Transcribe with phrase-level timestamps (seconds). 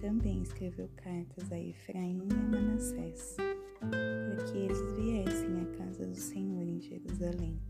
[0.00, 3.36] também escreveu cartas a Efraim e a Manassés,
[3.78, 7.60] para que eles viessem à casa do Senhor em Jerusalém,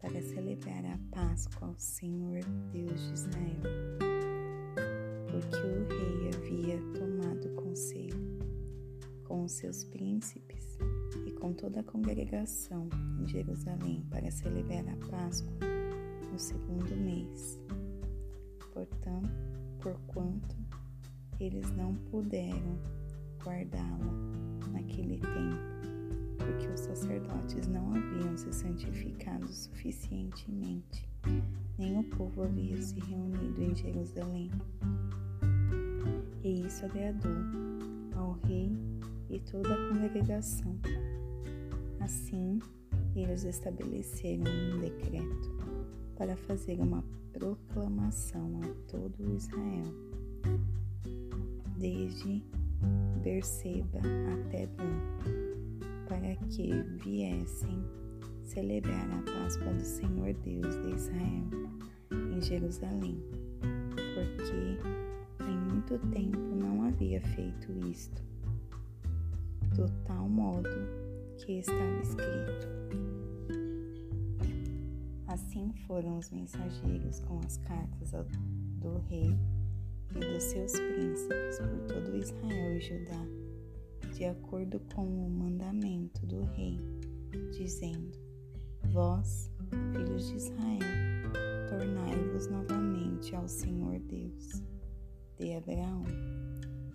[0.00, 2.40] para celebrar a Páscoa ao Senhor
[2.72, 3.60] Deus de Israel.
[5.30, 8.38] Porque o rei havia tomado conselho
[9.24, 10.78] com os seus príncipes
[11.26, 12.88] e com toda a congregação
[13.20, 15.52] em Jerusalém para celebrar a Páscoa
[16.30, 17.58] no segundo mês.
[18.72, 19.30] Portanto,
[19.80, 20.61] porquanto
[21.40, 22.78] eles não puderam
[23.44, 24.12] guardá-la
[24.72, 31.08] naquele tempo, porque os sacerdotes não haviam se santificado suficientemente,
[31.78, 34.50] nem o povo havia se reunido em Jerusalém.
[36.44, 37.30] E isso agradou
[38.16, 38.72] ao rei
[39.30, 40.76] e toda a congregação.
[42.00, 42.58] Assim,
[43.14, 45.52] eles estabeleceram um decreto
[46.16, 49.94] para fazer uma proclamação a todo Israel,
[51.82, 52.40] desde
[53.24, 53.98] Berseba
[54.32, 55.00] até Dan,
[56.06, 56.70] para que
[57.02, 57.84] viessem
[58.44, 61.44] celebrar a Páscoa do Senhor Deus de Israel
[62.32, 63.20] em Jerusalém,
[63.90, 68.22] porque em muito tempo não havia feito isto,
[69.74, 70.70] do tal modo
[71.38, 72.68] que estava escrito.
[75.26, 78.12] Assim foram os mensageiros com as cartas
[78.78, 79.36] do rei
[80.42, 83.26] dos seus príncipes por todo Israel e Judá,
[84.12, 86.80] de acordo com o mandamento do rei,
[87.52, 88.10] dizendo:
[88.90, 89.52] Vós,
[89.92, 91.32] filhos de Israel,
[91.68, 94.62] tornai-vos novamente ao Senhor Deus
[95.38, 96.02] de Abraão,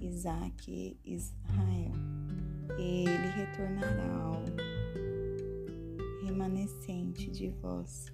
[0.02, 1.94] Isaque e Israel,
[2.78, 4.44] e ele retornará ao
[6.26, 8.08] remanescente de vós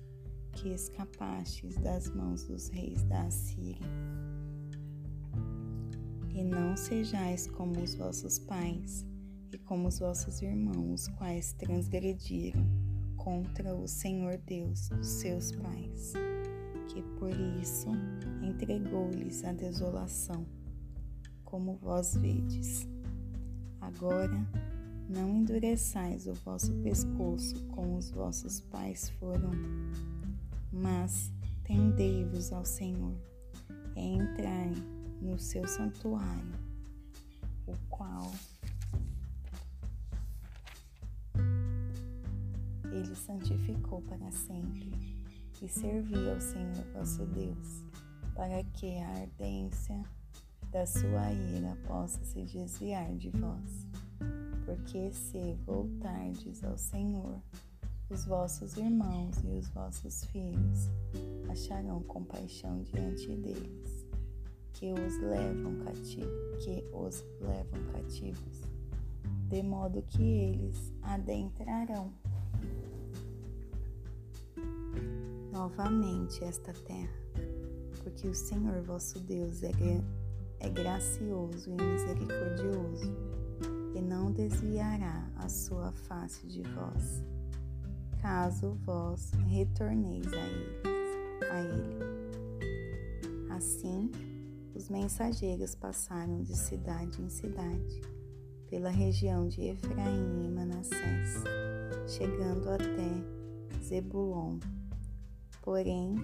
[0.52, 3.82] que escapastes das mãos dos reis da Assíria.
[6.34, 9.06] E não sejais como os vossos pais
[9.52, 12.66] e como os vossos irmãos, quais transgrediram
[13.16, 16.14] contra o Senhor Deus dos seus pais,
[16.90, 17.90] que por isso
[18.42, 20.46] entregou-lhes a desolação,
[21.44, 22.88] como vós vedes.
[23.80, 24.46] Agora,
[25.08, 29.52] não endureçais o vosso pescoço como os vossos pais foram
[30.74, 31.32] mas
[31.64, 33.14] tendei-vos ao Senhor
[33.96, 34.72] e entrai
[35.24, 36.54] no seu santuário,
[37.66, 38.32] o qual
[42.92, 44.92] ele santificou para sempre,
[45.62, 47.86] e servi ao Senhor vosso Deus,
[48.36, 50.04] para que a ardência
[50.70, 53.88] da sua ira possa se desviar de vós.
[54.66, 57.42] Porque se voltardes ao Senhor,
[58.10, 60.90] os vossos irmãos e os vossos filhos
[61.50, 63.93] acharão compaixão diante deles,
[64.84, 68.62] que os levam cativos, que os levam cativos,
[69.48, 72.12] de modo que eles adentrarão
[75.54, 77.14] novamente esta terra,
[78.04, 79.72] porque o Senhor vosso Deus é,
[80.60, 83.16] é gracioso e misericordioso,
[83.96, 87.24] e não desviará a sua face de vós
[88.22, 90.82] caso vós retorneis a, eles,
[91.52, 92.00] a ele.
[93.50, 94.10] Assim,
[94.76, 98.02] os mensageiros passaram de cidade em cidade,
[98.70, 101.44] pela região de Efraim e Manassés,
[102.08, 104.58] chegando até Zebulon.
[105.62, 106.16] Porém,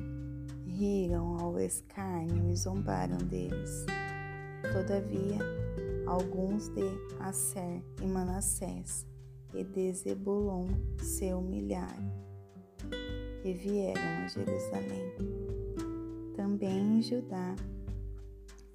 [0.65, 3.85] riram ao escárnio e zombaram deles.
[4.73, 5.37] Todavia,
[6.07, 6.83] alguns de
[7.19, 9.05] Asser e Manassés
[9.53, 10.67] e de Zebulon
[10.99, 12.11] se humilharam
[13.43, 15.13] e vieram a Jerusalém.
[16.35, 17.55] Também em Judá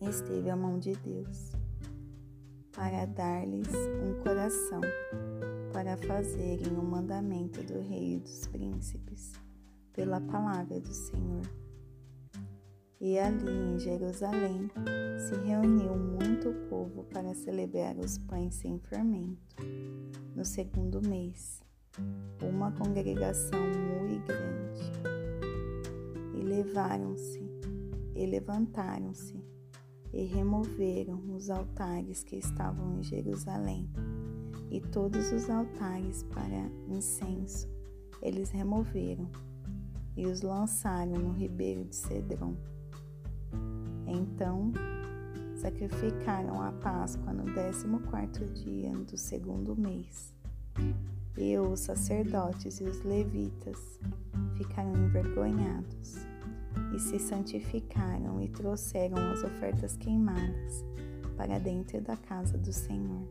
[0.01, 1.53] esteve a mão de Deus
[2.73, 3.69] para dar-lhes
[4.03, 4.81] um coração
[5.73, 9.33] para fazerem o mandamento do rei e dos príncipes
[9.93, 11.43] pela palavra do Senhor.
[13.01, 14.71] E ali em Jerusalém
[15.19, 19.57] se reuniu muito povo para celebrar os pães sem fermento
[20.35, 21.61] no segundo mês,
[22.43, 24.93] uma congregação muito grande.
[26.35, 27.43] E levaram-se,
[28.15, 29.54] e levantaram-se,
[30.15, 33.91] e removeram os altares que estavam em Jerusalém,
[34.71, 37.69] e todos os altares para incenso
[38.23, 39.29] eles removeram,
[40.17, 42.55] e os lançaram no ribeiro de Cedron.
[44.07, 44.73] Então
[45.57, 50.33] sacrificaram a Páscoa no décimo quarto dia do segundo mês.
[51.37, 53.99] E os sacerdotes e os levitas
[54.57, 56.27] ficaram envergonhados,
[56.95, 60.85] e se santificaram e trouxeram as ofertas queimadas
[61.37, 63.29] para dentro da casa do Senhor.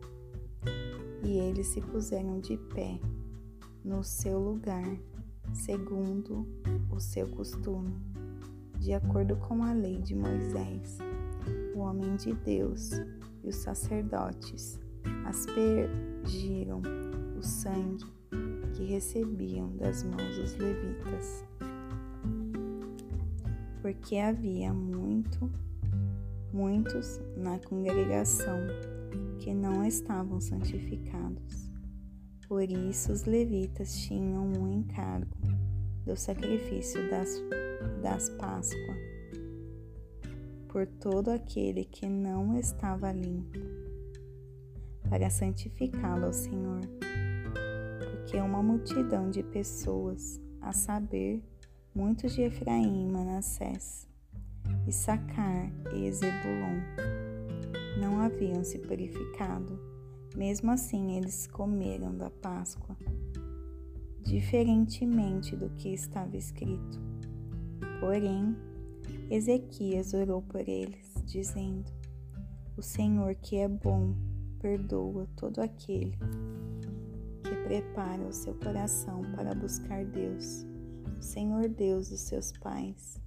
[1.23, 2.99] E eles se puseram de pé
[3.83, 4.97] no seu lugar,
[5.53, 6.45] segundo
[6.91, 7.95] o seu costume,
[8.79, 10.97] de acordo com a lei de Moisés.
[11.73, 12.91] O homem de Deus
[13.43, 14.79] e os sacerdotes
[15.25, 16.81] aspergiram
[17.37, 18.05] o sangue
[18.73, 21.45] que recebiam das mãos dos levitas
[23.83, 25.51] porque havia muito,
[26.53, 28.57] muitos na congregação
[29.41, 31.69] que não estavam santificados.
[32.47, 35.35] Por isso os levitas tinham um encargo
[36.05, 37.29] do sacrifício das,
[38.01, 38.95] das Páscoa
[40.69, 43.59] por todo aquele que não estava limpo,
[45.09, 46.79] para santificá-lo ao Senhor,
[47.99, 51.43] porque uma multidão de pessoas, a saber,
[51.95, 54.07] muitos de Efraim, Manassés,
[54.87, 56.81] Issacar e Zebulon
[57.99, 59.79] não haviam se purificado.
[60.35, 62.97] Mesmo assim, eles comeram da Páscoa,
[64.23, 66.99] diferentemente do que estava escrito.
[67.99, 68.55] Porém,
[69.29, 71.91] Ezequias orou por eles, dizendo:
[72.75, 74.15] O Senhor que é bom,
[74.59, 76.17] perdoa todo aquele
[77.43, 80.65] que prepara o seu coração para buscar Deus
[81.19, 83.19] Senhor Deus dos seus pais,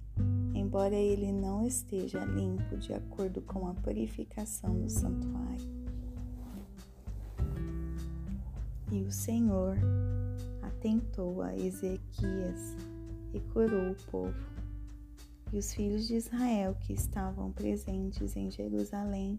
[0.53, 5.77] embora ele não esteja limpo de acordo com a purificação do santuário.
[8.91, 9.77] E o Senhor
[10.61, 12.75] atentou a Ezequias
[13.33, 14.57] e curou o povo.
[15.51, 19.37] E os filhos de Israel que estavam presentes em Jerusalém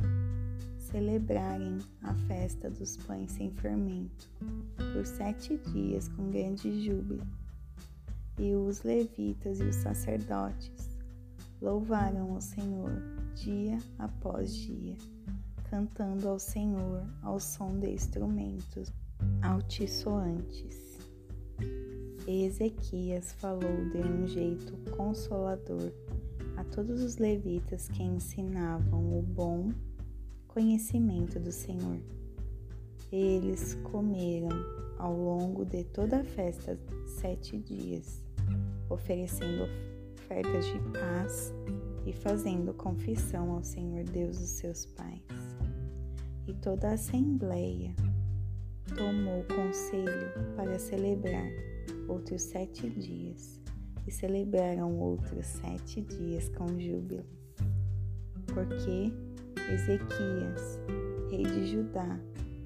[0.79, 4.31] celebrarem a festa dos pães sem fermento
[4.93, 7.27] por sete dias com grande júbilo
[8.39, 10.99] e os levitas e os sacerdotes
[11.61, 12.93] louvaram o Senhor
[13.35, 14.97] dia após dia,
[15.69, 18.93] cantando ao Senhor ao som de instrumentos
[19.43, 20.99] altissoantes.
[22.27, 25.93] Ezequias falou de um jeito consolador
[26.57, 29.73] a todos os levitas que ensinavam o bom
[30.47, 31.99] conhecimento do Senhor.
[33.11, 34.51] Eles comeram
[34.99, 38.28] ao longo de toda a festa sete dias
[38.91, 39.69] oferecendo
[40.15, 41.53] ofertas de paz
[42.07, 45.23] e fazendo confissão ao Senhor Deus dos seus pais.
[46.47, 47.95] E toda a assembleia
[48.97, 51.51] tomou conselho para celebrar
[52.09, 53.61] outros sete dias,
[54.07, 57.25] e celebraram outros sete dias com júbilo,
[58.47, 59.13] porque
[59.71, 60.81] Ezequias,
[61.31, 62.19] rei de Judá,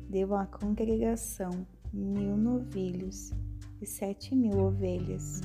[0.09, 3.33] deu à congregação mil novilhos
[3.81, 5.41] e sete mil ovelhas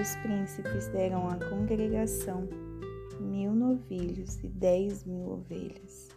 [0.00, 2.48] os príncipes deram à congregação
[3.20, 6.08] mil novilhos e dez mil ovelhas.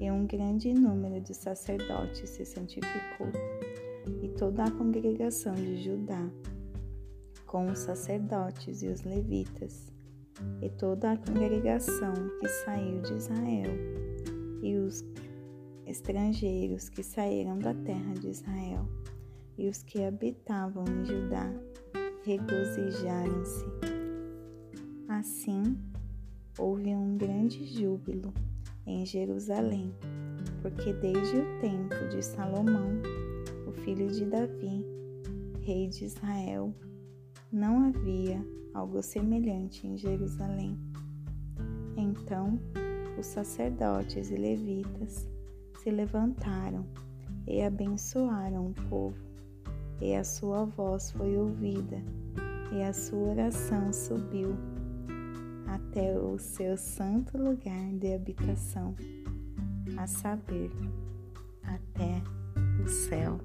[0.00, 3.26] E um grande número de sacerdotes se santificou,
[4.22, 6.30] e toda a congregação de Judá,
[7.44, 9.92] com os sacerdotes e os levitas,
[10.62, 13.72] e toda a congregação que saiu de Israel,
[14.62, 15.04] e os
[15.86, 18.86] estrangeiros que saíram da terra de Israel,
[19.58, 21.52] e os que habitavam em Judá
[22.26, 23.64] regozijaram-se.
[25.08, 25.78] Assim,
[26.58, 28.34] houve um grande júbilo
[28.84, 29.94] em Jerusalém,
[30.60, 33.00] porque desde o tempo de Salomão,
[33.68, 34.84] o filho de Davi,
[35.60, 36.74] rei de Israel,
[37.52, 40.76] não havia algo semelhante em Jerusalém.
[41.96, 42.58] Então,
[43.16, 45.28] os sacerdotes e levitas
[45.78, 46.84] se levantaram
[47.46, 49.25] e abençoaram o povo
[50.00, 52.02] e a sua voz foi ouvida,
[52.72, 54.56] e a sua oração subiu
[55.66, 58.94] até o seu santo lugar de habitação,
[59.96, 60.70] a saber,
[61.62, 62.22] até
[62.82, 63.38] o céu.